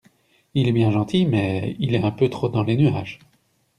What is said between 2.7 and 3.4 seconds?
nuages.